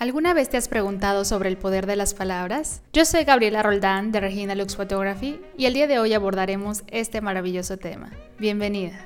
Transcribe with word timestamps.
¿Alguna 0.00 0.32
vez 0.32 0.48
te 0.48 0.56
has 0.56 0.68
preguntado 0.68 1.24
sobre 1.24 1.48
el 1.48 1.56
poder 1.56 1.84
de 1.86 1.96
las 1.96 2.14
palabras? 2.14 2.82
Yo 2.92 3.04
soy 3.04 3.24
Gabriela 3.24 3.64
Roldán 3.64 4.12
de 4.12 4.20
Regina 4.20 4.54
Lux 4.54 4.76
Photography 4.76 5.40
y 5.56 5.66
el 5.66 5.74
día 5.74 5.88
de 5.88 5.98
hoy 5.98 6.14
abordaremos 6.14 6.84
este 6.86 7.20
maravilloso 7.20 7.78
tema. 7.78 8.12
Bienvenidas. 8.38 9.02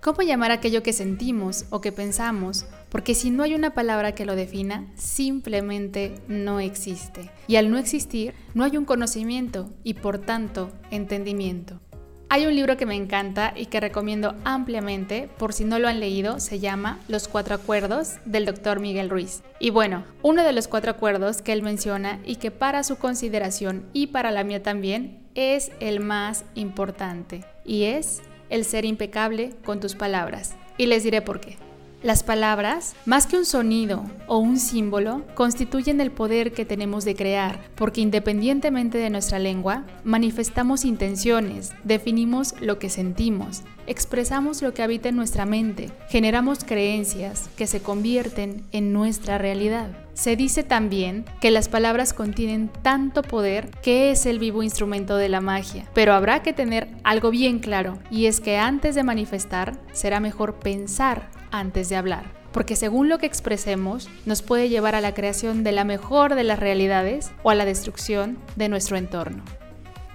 ¿Cómo 0.00 0.22
llamar 0.22 0.50
aquello 0.50 0.82
que 0.82 0.92
sentimos 0.92 1.66
o 1.70 1.80
que 1.80 1.92
pensamos? 1.92 2.66
Porque 2.88 3.14
si 3.14 3.30
no 3.30 3.44
hay 3.44 3.54
una 3.54 3.74
palabra 3.74 4.12
que 4.12 4.26
lo 4.26 4.34
defina, 4.34 4.88
simplemente 4.96 6.16
no 6.26 6.58
existe. 6.58 7.30
Y 7.46 7.54
al 7.54 7.70
no 7.70 7.78
existir, 7.78 8.34
no 8.54 8.64
hay 8.64 8.76
un 8.76 8.84
conocimiento 8.84 9.70
y 9.84 9.94
por 9.94 10.18
tanto 10.18 10.72
entendimiento. 10.90 11.78
Hay 12.34 12.46
un 12.46 12.56
libro 12.56 12.78
que 12.78 12.86
me 12.86 12.94
encanta 12.94 13.52
y 13.54 13.66
que 13.66 13.78
recomiendo 13.78 14.34
ampliamente, 14.44 15.28
por 15.36 15.52
si 15.52 15.66
no 15.66 15.78
lo 15.78 15.86
han 15.86 16.00
leído, 16.00 16.40
se 16.40 16.60
llama 16.60 16.98
Los 17.06 17.28
Cuatro 17.28 17.54
Acuerdos 17.54 18.14
del 18.24 18.46
Dr. 18.46 18.80
Miguel 18.80 19.10
Ruiz. 19.10 19.42
Y 19.58 19.68
bueno, 19.68 20.06
uno 20.22 20.42
de 20.42 20.54
los 20.54 20.66
cuatro 20.66 20.92
acuerdos 20.92 21.42
que 21.42 21.52
él 21.52 21.62
menciona 21.62 22.20
y 22.24 22.36
que 22.36 22.50
para 22.50 22.84
su 22.84 22.96
consideración 22.96 23.84
y 23.92 24.06
para 24.06 24.30
la 24.30 24.44
mía 24.44 24.62
también 24.62 25.20
es 25.34 25.72
el 25.80 26.00
más 26.00 26.46
importante, 26.54 27.44
y 27.66 27.84
es 27.84 28.22
el 28.48 28.64
ser 28.64 28.86
impecable 28.86 29.50
con 29.62 29.80
tus 29.80 29.94
palabras. 29.94 30.54
Y 30.78 30.86
les 30.86 31.04
diré 31.04 31.20
por 31.20 31.38
qué. 31.38 31.58
Las 32.02 32.24
palabras, 32.24 32.96
más 33.06 33.28
que 33.28 33.36
un 33.36 33.44
sonido 33.44 34.04
o 34.26 34.38
un 34.38 34.58
símbolo, 34.58 35.22
constituyen 35.34 36.00
el 36.00 36.10
poder 36.10 36.52
que 36.52 36.64
tenemos 36.64 37.04
de 37.04 37.14
crear, 37.14 37.60
porque 37.76 38.00
independientemente 38.00 38.98
de 38.98 39.08
nuestra 39.08 39.38
lengua, 39.38 39.84
manifestamos 40.02 40.84
intenciones, 40.84 41.70
definimos 41.84 42.56
lo 42.60 42.80
que 42.80 42.90
sentimos, 42.90 43.62
expresamos 43.86 44.62
lo 44.62 44.74
que 44.74 44.82
habita 44.82 45.10
en 45.10 45.16
nuestra 45.16 45.46
mente, 45.46 45.92
generamos 46.08 46.64
creencias 46.64 47.48
que 47.56 47.68
se 47.68 47.82
convierten 47.82 48.64
en 48.72 48.92
nuestra 48.92 49.38
realidad. 49.38 49.96
Se 50.14 50.34
dice 50.34 50.64
también 50.64 51.24
que 51.40 51.52
las 51.52 51.68
palabras 51.68 52.12
contienen 52.12 52.68
tanto 52.82 53.22
poder 53.22 53.70
que 53.80 54.10
es 54.10 54.26
el 54.26 54.40
vivo 54.40 54.64
instrumento 54.64 55.16
de 55.16 55.28
la 55.28 55.40
magia, 55.40 55.86
pero 55.94 56.14
habrá 56.14 56.42
que 56.42 56.52
tener 56.52 56.88
algo 57.04 57.30
bien 57.30 57.60
claro, 57.60 58.00
y 58.10 58.26
es 58.26 58.40
que 58.40 58.58
antes 58.58 58.96
de 58.96 59.04
manifestar 59.04 59.78
será 59.92 60.18
mejor 60.18 60.56
pensar 60.56 61.41
antes 61.52 61.88
de 61.88 61.96
hablar, 61.96 62.24
porque 62.50 62.74
según 62.74 63.08
lo 63.08 63.18
que 63.18 63.26
expresemos 63.26 64.08
nos 64.26 64.42
puede 64.42 64.68
llevar 64.68 64.94
a 64.94 65.00
la 65.00 65.14
creación 65.14 65.62
de 65.62 65.72
la 65.72 65.84
mejor 65.84 66.34
de 66.34 66.42
las 66.42 66.58
realidades 66.58 67.30
o 67.42 67.50
a 67.50 67.54
la 67.54 67.64
destrucción 67.64 68.38
de 68.56 68.68
nuestro 68.68 68.96
entorno. 68.96 69.44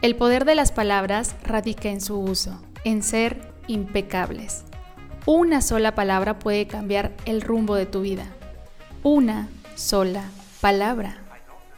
El 0.02 0.16
poder 0.16 0.45
de 0.45 0.55
las 0.55 0.71
palabras 0.71 1.35
radica 1.44 1.89
en 1.89 2.02
su 2.02 2.19
uso, 2.19 2.61
en 2.83 3.02
ser 3.02 3.53
impecables. 3.67 4.63
Una 5.25 5.61
sola 5.61 5.95
palabra 5.95 6.39
puede 6.39 6.67
cambiar 6.67 7.13
el 7.25 7.41
rumbo 7.41 7.75
de 7.75 7.85
tu 7.85 8.01
vida. 8.01 8.25
Una 9.03 9.47
sola 9.75 10.23
palabra. 10.61 11.17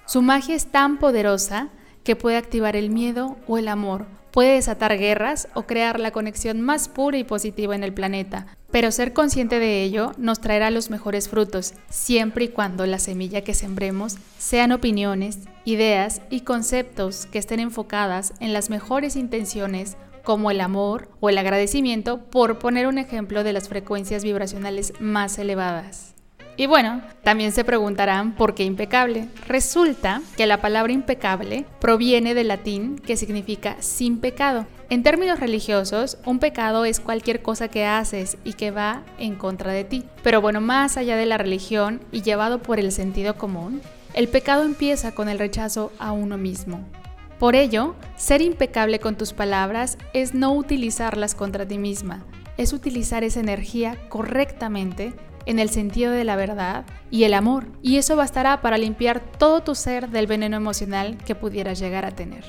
Su 0.06 0.22
magia 0.22 0.56
es 0.56 0.68
tan 0.68 0.98
poderosa 0.98 1.70
que 2.04 2.16
puede 2.16 2.38
activar 2.38 2.76
el 2.76 2.90
miedo 2.90 3.38
o 3.48 3.58
el 3.58 3.68
amor, 3.68 4.06
puede 4.32 4.54
desatar 4.54 4.98
guerras 4.98 5.48
o 5.54 5.64
crear 5.64 6.00
la 6.00 6.12
conexión 6.12 6.62
más 6.62 6.90
pura 6.90 7.18
y 7.18 7.24
positiva 7.24 7.76
en 7.76 7.84
el 7.84 7.94
planeta, 7.94 8.48
pero 8.80 8.94
ser 8.94 9.12
consciente 9.12 9.60
de 9.60 9.84
ello 9.84 10.14
nos 10.18 10.40
traerá 10.40 10.72
los 10.72 10.90
mejores 10.90 11.28
frutos, 11.28 11.74
siempre 11.90 12.46
y 12.46 12.48
cuando 12.48 12.86
la 12.86 12.98
semilla 12.98 13.42
que 13.42 13.54
sembremos 13.54 14.16
sean 14.38 14.72
opiniones, 14.72 15.40
ideas 15.66 16.22
y 16.30 16.46
conceptos 16.46 17.26
que 17.26 17.40
estén 17.40 17.60
enfocadas 17.60 18.32
en 18.40 18.54
las 18.54 18.70
mejores 18.70 19.18
intenciones 19.18 19.98
como 20.24 20.50
el 20.50 20.62
amor 20.62 21.10
o 21.20 21.28
el 21.28 21.38
agradecimiento, 21.38 22.24
por 22.30 22.58
poner 22.58 22.88
un 22.88 23.00
ejemplo 23.00 23.44
de 23.44 23.52
las 23.52 23.68
frecuencias 23.68 24.24
vibracionales 24.24 24.94
más 25.02 25.38
elevadas. 25.40 26.16
Y 26.60 26.68
bueno, 26.68 27.02
también 27.24 27.54
se 27.54 27.64
preguntarán 27.64 28.34
por 28.36 28.54
qué 28.54 28.66
impecable. 28.66 29.30
Resulta 29.48 30.22
que 30.36 30.46
la 30.46 30.60
palabra 30.60 30.92
impecable 30.92 31.66
proviene 31.80 32.34
del 32.34 32.50
latín 32.50 33.00
que 33.00 33.16
significa 33.16 33.78
sin 33.80 34.20
pecado. 34.20 34.66
En 34.90 35.02
términos 35.02 35.40
religiosos, 35.40 36.18
un 36.26 36.40
pecado 36.40 36.84
es 36.84 37.00
cualquier 37.00 37.42
cosa 37.42 37.70
que 37.70 37.86
haces 37.86 38.38
y 38.44 38.56
que 38.56 38.72
va 38.72 39.04
en 39.20 39.36
contra 39.36 39.72
de 39.72 39.86
ti. 39.86 40.04
Pero 40.22 40.42
bueno, 40.42 40.60
más 40.60 40.98
allá 40.98 41.16
de 41.16 41.28
la 41.28 41.38
religión 41.38 42.02
y 42.12 42.24
llevado 42.24 42.62
por 42.62 42.78
el 42.78 42.92
sentido 42.92 43.38
común, 43.38 43.82
el 44.14 44.28
pecado 44.28 44.66
empieza 44.66 45.16
con 45.16 45.30
el 45.30 45.40
rechazo 45.40 45.94
a 45.98 46.12
uno 46.12 46.38
mismo. 46.38 46.86
Por 47.40 47.56
ello, 47.56 47.96
ser 48.18 48.42
impecable 48.42 49.00
con 49.00 49.16
tus 49.16 49.32
palabras 49.32 49.98
es 50.12 50.34
no 50.34 50.52
utilizarlas 50.52 51.36
contra 51.36 51.66
ti 51.66 51.78
misma, 51.78 52.26
es 52.58 52.74
utilizar 52.74 53.24
esa 53.24 53.40
energía 53.40 53.96
correctamente 54.10 55.14
en 55.50 55.58
el 55.58 55.72
sentido 55.72 56.12
de 56.12 56.24
la 56.24 56.36
verdad 56.36 56.86
y 57.10 57.24
el 57.24 57.34
amor, 57.34 57.66
y 57.82 57.98
eso 57.98 58.16
bastará 58.16 58.62
para 58.62 58.78
limpiar 58.78 59.20
todo 59.20 59.62
tu 59.62 59.74
ser 59.74 60.10
del 60.10 60.28
veneno 60.28 60.56
emocional 60.56 61.18
que 61.18 61.34
pudieras 61.34 61.80
llegar 61.80 62.06
a 62.06 62.12
tener. 62.12 62.46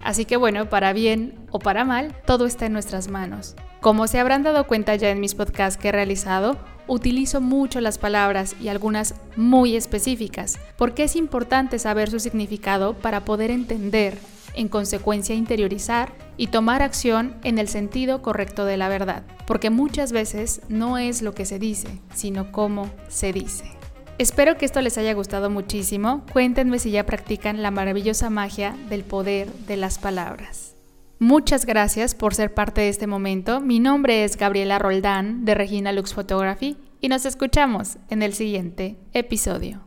Así 0.00 0.26
que 0.26 0.36
bueno, 0.36 0.70
para 0.70 0.92
bien 0.92 1.34
o 1.50 1.58
para 1.58 1.84
mal, 1.84 2.14
todo 2.24 2.46
está 2.46 2.66
en 2.66 2.72
nuestras 2.72 3.08
manos. 3.08 3.56
Como 3.80 4.06
se 4.06 4.20
habrán 4.20 4.44
dado 4.44 4.68
cuenta 4.68 4.94
ya 4.94 5.10
en 5.10 5.18
mis 5.18 5.34
podcasts 5.34 5.76
que 5.76 5.88
he 5.88 5.92
realizado, 5.92 6.56
utilizo 6.86 7.40
mucho 7.40 7.80
las 7.80 7.98
palabras 7.98 8.54
y 8.60 8.68
algunas 8.68 9.16
muy 9.34 9.74
específicas, 9.74 10.60
porque 10.76 11.02
es 11.02 11.16
importante 11.16 11.80
saber 11.80 12.10
su 12.10 12.20
significado 12.20 12.94
para 12.94 13.24
poder 13.24 13.50
entender, 13.50 14.18
en 14.54 14.68
consecuencia 14.68 15.34
interiorizar 15.34 16.12
y 16.36 16.48
tomar 16.48 16.82
acción 16.82 17.36
en 17.42 17.58
el 17.58 17.68
sentido 17.68 18.22
correcto 18.22 18.64
de 18.64 18.76
la 18.76 18.88
verdad, 18.88 19.22
porque 19.46 19.70
muchas 19.70 20.12
veces 20.12 20.60
no 20.68 20.98
es 20.98 21.22
lo 21.22 21.34
que 21.34 21.46
se 21.46 21.58
dice, 21.58 22.00
sino 22.14 22.52
cómo 22.52 22.90
se 23.08 23.32
dice. 23.32 23.64
Espero 24.18 24.56
que 24.56 24.64
esto 24.64 24.80
les 24.80 24.96
haya 24.96 25.12
gustado 25.12 25.50
muchísimo. 25.50 26.24
Cuéntenme 26.32 26.78
si 26.78 26.90
ya 26.90 27.04
practican 27.04 27.62
la 27.62 27.70
maravillosa 27.70 28.30
magia 28.30 28.74
del 28.88 29.04
poder 29.04 29.52
de 29.66 29.76
las 29.76 29.98
palabras. 29.98 30.74
Muchas 31.18 31.66
gracias 31.66 32.14
por 32.14 32.34
ser 32.34 32.54
parte 32.54 32.82
de 32.82 32.88
este 32.88 33.06
momento. 33.06 33.60
Mi 33.60 33.78
nombre 33.78 34.24
es 34.24 34.36
Gabriela 34.36 34.78
Roldán 34.78 35.44
de 35.44 35.54
Regina 35.54 35.92
Lux 35.92 36.14
Photography 36.14 36.76
y 37.00 37.08
nos 37.08 37.26
escuchamos 37.26 37.98
en 38.08 38.22
el 38.22 38.32
siguiente 38.32 38.96
episodio. 39.12 39.86